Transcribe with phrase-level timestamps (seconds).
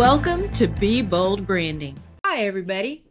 [0.00, 1.98] Welcome to Be Bold Branding.
[2.24, 3.04] Hi, everybody.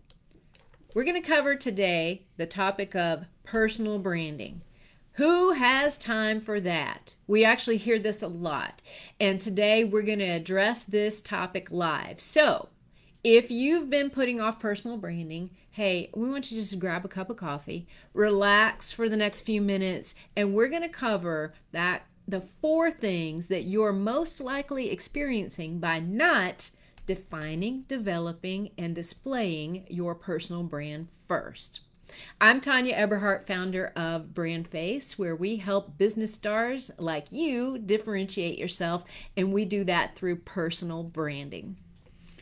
[0.96, 4.64] We're going to cover today the topic of personal branding.
[5.12, 7.14] Who has time for that?
[7.28, 8.82] We actually hear this a lot.
[9.20, 12.20] And today we're going to address this topic live.
[12.20, 12.70] So,
[13.24, 17.08] if you've been putting off personal branding, hey, we want you to just grab a
[17.08, 22.08] cup of coffee, relax for the next few minutes, and we're going to cover that
[22.28, 26.72] the four things that you're most likely experiencing by not
[27.10, 31.80] defining, developing, and displaying your personal brand first.
[32.40, 38.60] I'm Tonya Eberhart, founder of Brand Face, where we help business stars like you differentiate
[38.60, 41.78] yourself, and we do that through personal branding.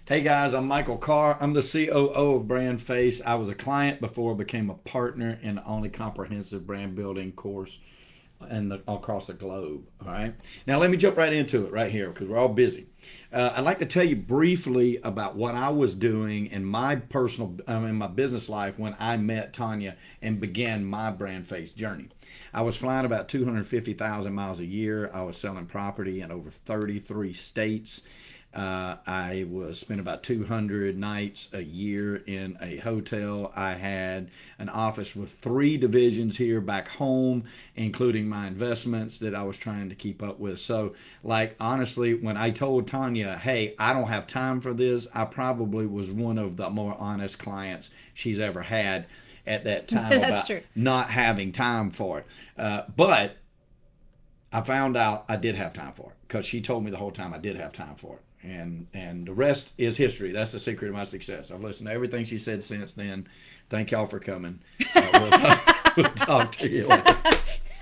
[0.05, 1.37] Hey guys, I'm Michael Carr.
[1.39, 3.21] I'm the COO of Brand Face.
[3.25, 7.31] I was a client before I became a partner in the only comprehensive brand building
[7.31, 7.79] course
[8.41, 9.87] and across the globe.
[10.05, 10.35] All right.
[10.65, 12.87] Now let me jump right into it right here because we're all busy.
[13.31, 17.57] Uh, I'd like to tell you briefly about what I was doing in my personal,
[17.67, 22.09] um, in my business life when I met Tonya and began my brand face journey.
[22.53, 25.11] I was flying about 250,000 miles a year.
[25.13, 28.01] I was selling property in over 33 states.
[28.57, 33.53] Uh, I was spent about 200 nights a year in a hotel.
[33.55, 37.43] I had an office with three divisions here back home,
[37.75, 40.59] including my investments that I was trying to keep up with.
[40.59, 45.25] So, like, honestly, when I told Tonya, hey, I don't have time for this, I
[45.25, 49.05] probably was one of the more honest clients she's ever had
[49.45, 50.61] at that time about true.
[50.73, 52.25] not having time for it.
[52.57, 53.37] Uh, but
[54.51, 57.11] I found out I did have time for it because she told me the whole
[57.11, 60.31] time I did have time for it and and the rest is history.
[60.31, 61.51] That's the secret of my success.
[61.51, 63.27] I've listened to everything she said since then.
[63.69, 64.59] Thank y'all for coming.
[64.95, 67.17] Uh, we'll, talk, we'll talk to you later.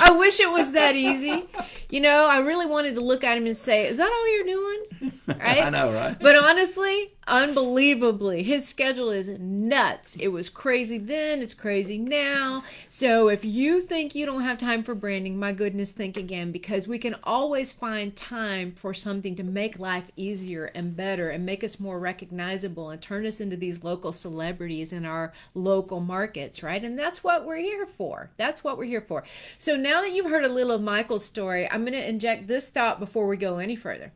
[0.00, 1.44] I wish it was that easy.
[1.88, 4.44] You know, I really wanted to look at him and say, "Is that all you're
[4.44, 4.84] doing?"
[5.28, 5.62] Right?
[5.62, 6.16] I know, right?
[6.18, 10.16] But honestly, unbelievably, his schedule is nuts.
[10.16, 12.64] It was crazy then, it's crazy now.
[12.88, 16.88] So if you think you don't have time for branding, my goodness, think again because
[16.88, 21.62] we can always find time for something to make life easier and better and make
[21.62, 26.82] us more recognizable and turn us into these local celebrities in our local markets, right?
[26.82, 28.30] And that's what we're here for.
[28.38, 29.24] That's what we're here for.
[29.58, 32.70] So now that you've heard a little of Michael's story, I'm going to inject this
[32.70, 34.12] thought before we go any further.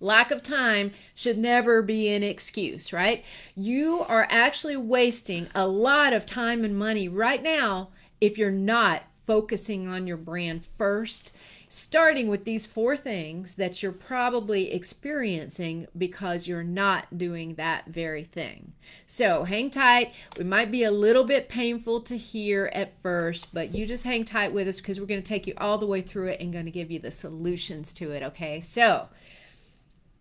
[0.00, 3.24] Lack of time should never be an excuse, right?
[3.54, 7.90] You are actually wasting a lot of time and money right now
[8.20, 11.32] if you're not focusing on your brand first
[11.68, 18.24] starting with these four things that you're probably experiencing because you're not doing that very
[18.24, 18.72] thing.
[19.06, 20.12] So hang tight.
[20.38, 24.24] We might be a little bit painful to hear at first, but you just hang
[24.24, 26.52] tight with us because we're going to take you all the way through it and
[26.52, 28.60] going to give you the solutions to it, okay?
[28.60, 29.08] So,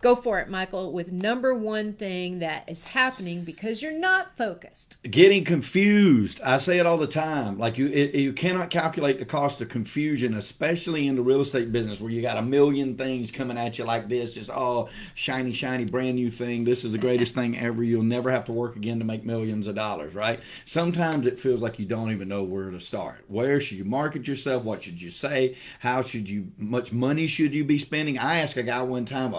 [0.01, 4.97] Go for it, Michael, with number one thing that is happening because you're not focused.
[5.03, 6.41] Getting confused.
[6.41, 7.57] I say it all the time.
[7.57, 11.72] Like you, it, you cannot calculate the cost of confusion, especially in the real estate
[11.72, 15.53] business where you got a million things coming at you like this, just all shiny,
[15.53, 16.66] shiny, brand new thing.
[16.66, 17.84] This is the greatest thing ever.
[17.84, 20.39] You'll never have to work again to make millions of dollars, right?
[20.66, 23.23] Sometimes it feels like you don't even know where to start.
[23.28, 24.63] Where should you market yourself?
[24.63, 25.57] What should you say?
[25.79, 26.51] How should you?
[26.57, 28.19] Much money should you be spending?
[28.19, 29.34] I asked a guy one time.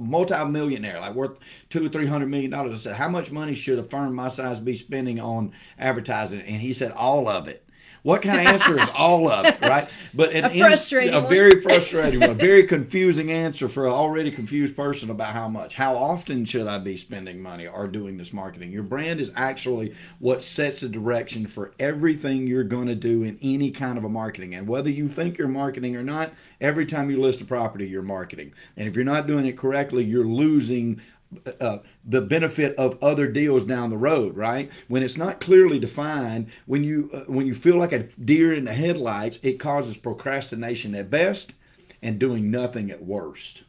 [0.00, 1.38] Multi-millionaire, like worth
[1.70, 2.72] two or three hundred million dollars.
[2.72, 6.40] I said, how much money should a firm my size be spending on advertising?
[6.40, 7.63] And he said, all of it.
[8.04, 9.88] What kind of answer is all of it, right?
[10.12, 15.08] But a frustrating, a very frustrating, a very confusing answer for an already confused person
[15.08, 15.72] about how much.
[15.72, 18.72] How often should I be spending money or doing this marketing?
[18.72, 23.38] Your brand is actually what sets the direction for everything you're going to do in
[23.40, 24.54] any kind of a marketing.
[24.54, 28.02] And whether you think you're marketing or not, every time you list a property, you're
[28.02, 28.52] marketing.
[28.76, 31.00] And if you're not doing it correctly, you're losing
[31.60, 34.70] uh, the benefit of other deals down the road, right?
[34.88, 38.64] When it's not clearly defined, when you uh, when you feel like a deer in
[38.64, 41.54] the headlights, it causes procrastination at best
[42.02, 43.64] and doing nothing at worst.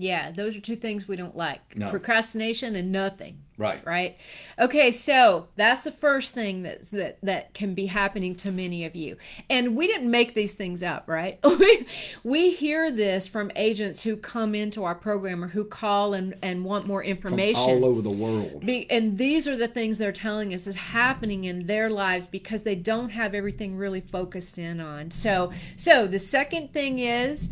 [0.00, 1.76] Yeah, those are two things we don't like.
[1.76, 1.90] No.
[1.90, 3.42] Procrastination and nothing.
[3.60, 3.84] Right.
[3.84, 4.16] Right.
[4.58, 8.96] Okay, so that's the first thing that that that can be happening to many of
[8.96, 9.18] you.
[9.50, 11.38] And we didn't make these things up, right?
[11.44, 11.86] we
[12.24, 16.64] we hear this from agents who come into our program or who call and and
[16.64, 18.64] want more information from all over the world.
[18.64, 22.62] Be, and these are the things they're telling us is happening in their lives because
[22.62, 25.10] they don't have everything really focused in on.
[25.10, 27.50] So so the second thing is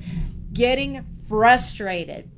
[0.55, 2.31] getting frustrated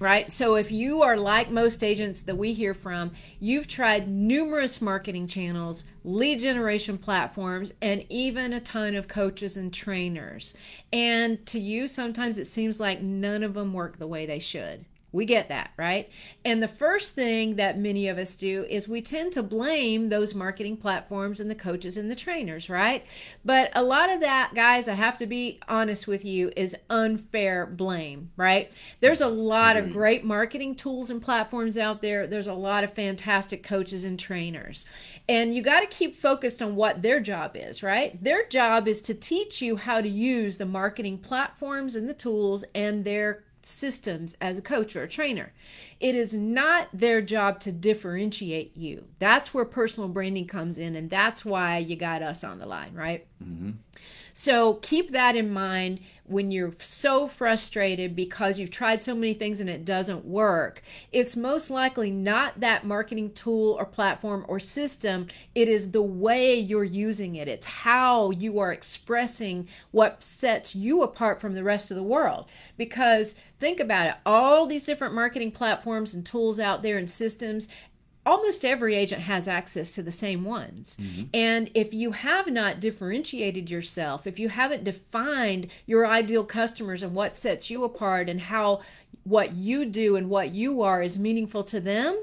[0.00, 0.30] right?
[0.30, 5.26] So if you are like most agents that we hear from, you've tried numerous marketing
[5.26, 10.54] channels, lead generation platforms, and even a ton of coaches and trainers.
[10.92, 14.84] And to you, sometimes it seems like none of them work the way they should.
[15.12, 16.08] We get that, right?
[16.44, 20.34] And the first thing that many of us do is we tend to blame those
[20.34, 23.04] marketing platforms and the coaches and the trainers, right?
[23.44, 27.66] But a lot of that, guys, I have to be honest with you, is unfair
[27.66, 28.72] blame, right?
[29.00, 32.26] There's a lot of great marketing tools and platforms out there.
[32.26, 34.86] There's a lot of fantastic coaches and trainers.
[35.28, 38.22] And you got to keep focused on what their job is, right?
[38.22, 42.64] Their job is to teach you how to use the marketing platforms and the tools
[42.74, 45.52] and their systems as a coach or a trainer.
[46.00, 49.04] It is not their job to differentiate you.
[49.18, 52.94] That's where personal branding comes in, and that's why you got us on the line,
[52.94, 53.26] right?
[53.42, 53.70] Mm-hmm.
[54.32, 59.60] So keep that in mind when you're so frustrated because you've tried so many things
[59.60, 60.82] and it doesn't work.
[61.10, 65.26] It's most likely not that marketing tool or platform or system.
[65.54, 71.02] It is the way you're using it, it's how you are expressing what sets you
[71.02, 72.46] apart from the rest of the world.
[72.76, 77.68] Because think about it all these different marketing platforms and tools out there and systems
[78.24, 80.96] almost every agent has access to the same ones.
[81.00, 81.24] Mm-hmm.
[81.34, 87.14] And if you have not differentiated yourself, if you haven't defined your ideal customers and
[87.14, 88.80] what sets you apart and how
[89.24, 92.22] what you do and what you are is meaningful to them,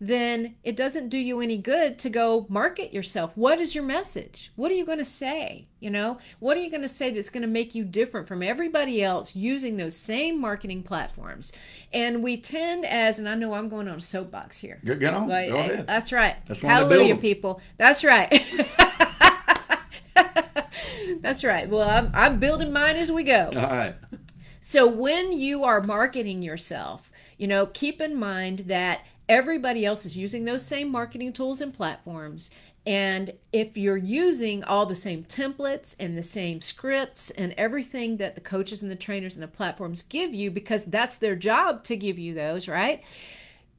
[0.00, 3.32] then it doesn't do you any good to go market yourself.
[3.34, 4.50] What is your message?
[4.56, 5.66] What are you going to say?
[5.78, 8.42] You know, what are you going to say that's going to make you different from
[8.42, 11.52] everybody else using those same marketing platforms?
[11.92, 14.78] And we tend as, and I know I'm going on a soapbox here.
[14.84, 15.28] Get, get on.
[15.28, 15.86] Go ahead.
[15.86, 16.36] That's right.
[16.46, 17.60] That's Hallelujah, people.
[17.76, 18.30] That's right.
[21.20, 21.68] that's right.
[21.68, 23.50] Well, I'm, I'm building mine as we go.
[23.54, 23.94] All right.
[24.62, 30.16] So when you are marketing yourself, you know, keep in mind that everybody else is
[30.16, 32.50] using those same marketing tools and platforms.
[32.84, 38.34] And if you're using all the same templates and the same scripts and everything that
[38.34, 41.96] the coaches and the trainers and the platforms give you, because that's their job to
[41.96, 43.04] give you those, right?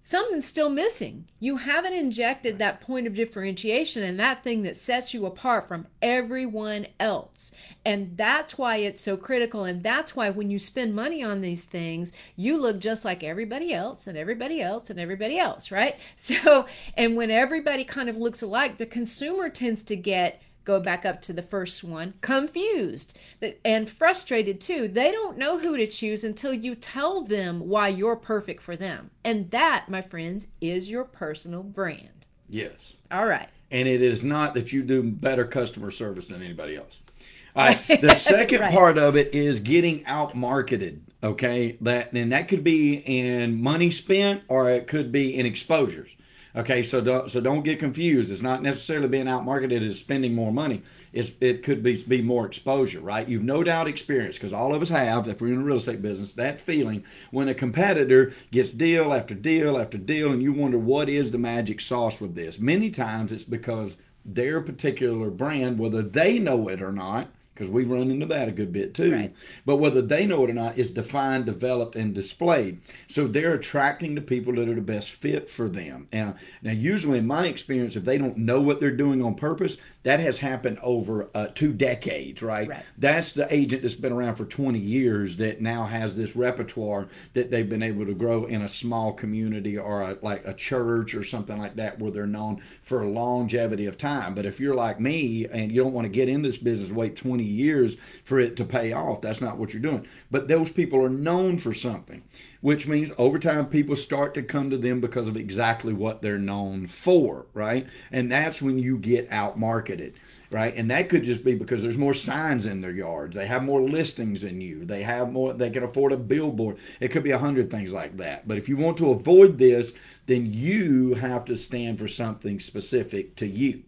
[0.04, 1.26] Something's still missing.
[1.40, 5.88] You haven't injected that point of differentiation and that thing that sets you apart from
[6.02, 7.52] everyone else.
[7.86, 9.64] And that's why it's so critical.
[9.64, 13.74] And that's why when you spend money on these things, you look just like everybody
[13.74, 15.96] else and everybody else and everybody else, right?
[16.22, 21.06] So, and when everybody kind of looks alike, the consumer tends to get go back
[21.06, 23.18] up to the first one confused
[23.66, 24.88] and frustrated too.
[24.88, 29.12] They don't know who to choose until you tell them why you're perfect for them.
[29.24, 32.26] And that my friends is your personal brand.
[32.50, 32.96] Yes.
[33.12, 33.50] All right.
[33.70, 37.00] And it is not that you do better customer service than anybody else.
[37.56, 38.02] All right.
[38.02, 38.74] The second right.
[38.74, 41.78] part of it is getting out marketed okay?
[41.82, 46.16] That and that could be in money spent or it could be in exposures
[46.54, 48.32] Okay, so don't so don't get confused.
[48.32, 50.84] It's not necessarily being out marketed as spending more money.
[51.14, 53.28] It's, it could be be more exposure, right?
[53.28, 56.02] You've no doubt experienced because all of us have, if we're in the real estate
[56.02, 60.78] business, that feeling when a competitor gets deal after deal after deal, and you wonder
[60.78, 62.60] what is the magic sauce with this.
[62.60, 67.84] Many times it's because their particular brand, whether they know it or not, because we
[67.84, 69.14] run into that a good bit too.
[69.14, 69.34] Right.
[69.66, 72.82] But whether they know it or not is defined, developed, and displayed.
[73.08, 76.08] So they're attracting the people that are the best fit for them.
[76.12, 79.78] And now, usually in my experience, if they don't know what they're doing on purpose,
[80.04, 82.68] that has happened over uh, two decades, right?
[82.68, 82.84] right?
[82.98, 87.52] That's the agent that's been around for 20 years that now has this repertoire that
[87.52, 91.24] they've been able to grow in a small community or a, like a church or
[91.24, 94.34] something like that where they're known for a longevity of time.
[94.34, 97.16] But if you're like me and you don't want to get in this business, wait
[97.16, 100.08] 20 years for it to pay off, that's not what you're doing.
[100.32, 102.24] But those people are known for something
[102.62, 106.38] which means over time people start to come to them because of exactly what they're
[106.38, 107.88] known for, right?
[108.12, 109.58] And that's when you get out
[109.92, 110.20] marketed,
[110.50, 110.76] right?
[110.76, 113.36] And that could just be because there's more signs in their yards.
[113.36, 114.86] They have more listings than you.
[114.86, 116.78] They have more, they can afford a billboard.
[117.00, 118.48] It could be a hundred things like that.
[118.48, 119.94] But if you want to avoid this,
[120.26, 123.84] then you have to stand for something specific to you.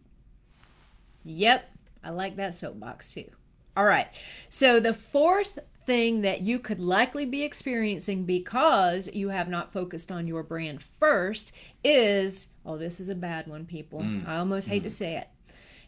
[1.24, 1.70] Yep.
[2.04, 3.30] I like that soapbox too.
[3.76, 4.08] All right.
[4.50, 10.12] So the fourth thing that you could likely be experiencing because you have not focused
[10.12, 14.02] on your brand first is oh, this is a bad one, people.
[14.02, 14.28] Mm.
[14.28, 14.86] I almost hate mm.
[14.86, 15.28] to say it.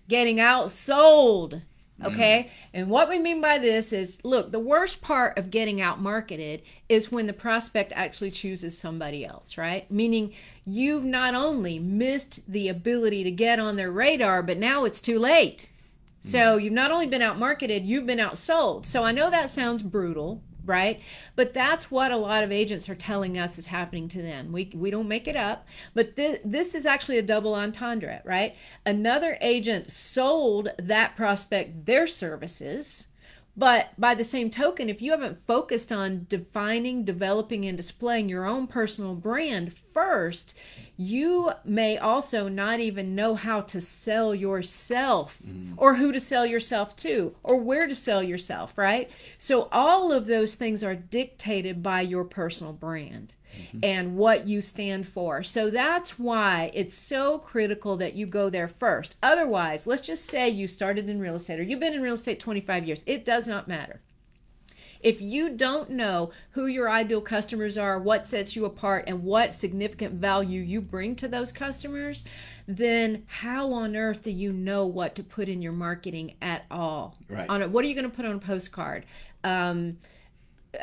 [0.07, 1.61] Getting outsold.
[2.01, 2.07] Mm.
[2.07, 2.43] Okay.
[2.43, 2.49] Mm.
[2.73, 6.61] And what we mean by this is look, the worst part of getting out marketed
[6.89, 9.89] is when the prospect actually chooses somebody else, right?
[9.89, 10.33] Meaning
[10.65, 15.19] you've not only missed the ability to get on their radar, but now it's too
[15.19, 15.69] late.
[16.21, 18.83] So you've not only been out marketed, you've been outsold.
[18.85, 21.01] So I know that sounds brutal, right?
[21.35, 24.51] But that's what a lot of agents are telling us is happening to them.
[24.51, 28.55] We, we don't make it up, but th- this is actually a double entendre, right?
[28.85, 33.07] Another agent sold that prospect their services
[33.57, 38.45] But by the same token, if you haven't focused on defining, developing, and displaying your
[38.45, 40.57] own personal brand first,
[40.97, 45.73] you may also not even know how to sell yourself mm.
[45.77, 49.09] or who to sell yourself to or where to sell yourself, right?
[49.37, 53.33] So, all of those things are dictated by your personal brand.
[53.55, 53.79] Mm-hmm.
[53.83, 55.43] and what you stand for.
[55.43, 59.15] So that's why it's so critical that you go there first.
[59.23, 62.39] Otherwise, let's just say you started in real estate or you've been in real estate
[62.39, 63.03] 25 years.
[63.05, 64.01] It does not matter.
[65.01, 69.53] If you don't know who your ideal customers are, what sets you apart, and what
[69.53, 72.25] significant value you bring to those customers,
[72.67, 77.15] then how on earth do you know what to put in your marketing at all?
[77.29, 77.47] Right.
[77.47, 79.05] On a, what are you going to put on a postcard?
[79.43, 79.97] Um,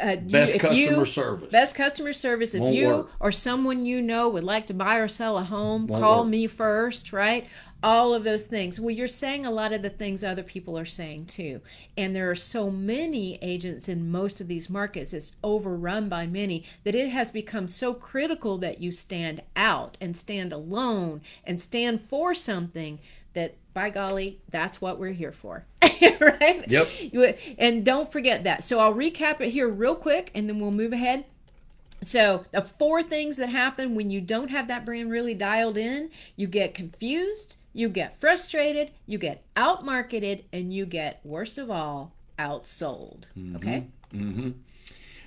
[0.00, 1.50] uh, best customer you, service.
[1.50, 2.54] Best customer service.
[2.54, 3.11] If Won't you work.
[3.20, 6.28] or someone you know would like to buy or sell a home, Won't call work.
[6.28, 7.46] me first, right?
[7.82, 8.78] All of those things.
[8.78, 11.61] Well, you're saying a lot of the things other people are saying too.
[11.96, 16.64] And there are so many agents in most of these markets, it's overrun by many,
[16.84, 22.00] that it has become so critical that you stand out and stand alone and stand
[22.02, 23.00] for something
[23.34, 25.64] that by golly, that's what we're here for.
[26.20, 26.64] right?
[26.68, 27.38] Yep.
[27.58, 28.64] And don't forget that.
[28.64, 31.24] So I'll recap it here real quick and then we'll move ahead.
[32.02, 36.10] So, the four things that happen when you don't have that brand really dialed in
[36.34, 42.12] you get confused, you get frustrated, you get outmarketed, and you get, worst of all,
[42.38, 43.26] outsold.
[43.38, 43.56] Mm-hmm.
[43.56, 43.86] Okay?
[44.12, 44.50] Mm-hmm.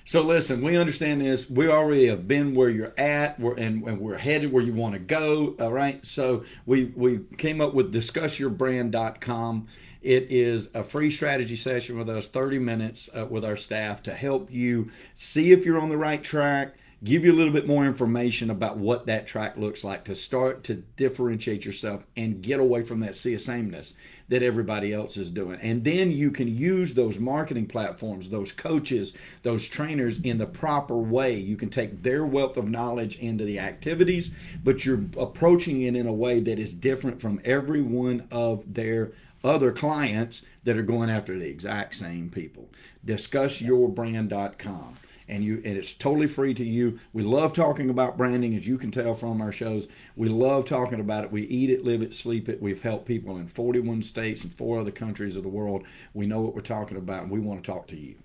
[0.06, 1.50] So listen, we understand this.
[1.50, 4.92] We already have been where you're at, we're, and, and we're headed where you want
[4.92, 5.56] to go.
[5.58, 6.06] All right.
[6.06, 9.66] So we we came up with discussyourbrand.com.
[10.02, 14.14] It is a free strategy session with us, 30 minutes uh, with our staff to
[14.14, 17.84] help you see if you're on the right track give you a little bit more
[17.84, 22.82] information about what that track looks like to start to differentiate yourself and get away
[22.82, 23.92] from that sea of sameness
[24.28, 25.60] that everybody else is doing.
[25.60, 29.12] And then you can use those marketing platforms, those coaches,
[29.42, 31.38] those trainers in the proper way.
[31.38, 34.30] You can take their wealth of knowledge into the activities,
[34.64, 39.12] but you're approaching it in a way that is different from every one of their
[39.44, 42.68] other clients that are going after the exact same people.
[43.04, 44.96] DiscussYourBrand.com
[45.28, 46.98] and you and it's totally free to you.
[47.12, 49.88] We love talking about branding, as you can tell from our shows.
[50.16, 51.32] We love talking about it.
[51.32, 52.62] We eat it, live it, sleep it.
[52.62, 55.84] We've helped people in 41 states and four other countries of the world.
[56.14, 58.16] We know what we're talking about, and we want to talk to you.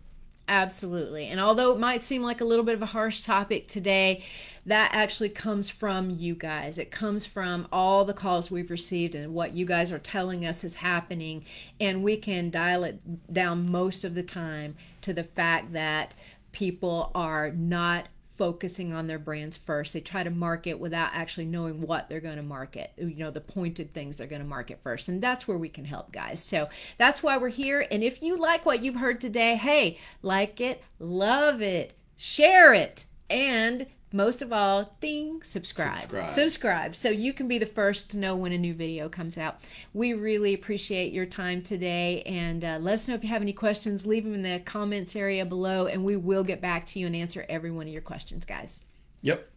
[0.52, 1.28] Absolutely.
[1.28, 4.26] And although it might seem like a little bit of a harsh topic today,
[4.66, 6.78] that actually comes from you guys.
[6.78, 10.66] It comes from all the calls we've received and what you guys are telling us
[10.66, 11.46] is happening.
[11.80, 13.00] And we can dial it
[13.32, 16.14] down most of the time to the fact that
[16.52, 19.94] people are not focusing on their brands first.
[19.94, 23.40] They try to market without actually knowing what they're going to market, you know, the
[23.40, 25.10] pointed things they're going to market first.
[25.10, 26.44] And that's where we can help, guys.
[26.44, 26.68] So
[26.98, 27.86] that's why we're here.
[27.92, 33.06] And if you like what you've heard today, hey, like it, love it, share it,
[33.30, 36.00] and most of all, ding, subscribe.
[36.00, 36.30] subscribe.
[36.30, 39.60] Subscribe so you can be the first to know when a new video comes out.
[39.94, 43.54] We really appreciate your time today and uh, let us know if you have any
[43.54, 44.06] questions.
[44.06, 47.16] Leave them in the comments area below and we will get back to you and
[47.16, 48.84] answer every one of your questions, guys.
[49.22, 49.51] Yep.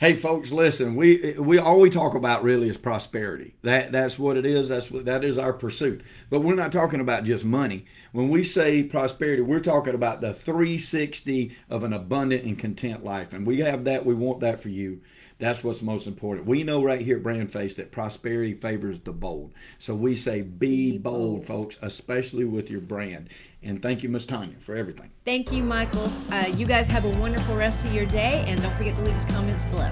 [0.00, 0.96] Hey folks, listen.
[0.96, 3.52] We we all we talk about really is prosperity.
[3.60, 4.70] That that's what it is.
[4.70, 6.00] That's what that is our pursuit.
[6.30, 7.84] But we're not talking about just money.
[8.12, 13.34] When we say prosperity, we're talking about the 360 of an abundant and content life.
[13.34, 14.06] And we have that.
[14.06, 15.02] We want that for you.
[15.40, 16.46] That's what's most important.
[16.46, 19.52] We know right here at Brand Face that prosperity favors the bold.
[19.78, 23.30] So we say be, be bold, bold, folks, especially with your brand.
[23.62, 25.10] And thank you, Miss Tonya, for everything.
[25.24, 26.10] Thank you, Michael.
[26.30, 29.14] Uh, you guys have a wonderful rest of your day, and don't forget to leave
[29.14, 29.90] us comments below.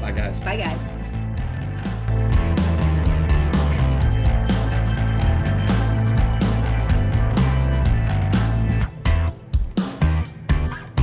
[0.00, 0.38] Bye, guys.
[0.40, 1.03] Bye, guys.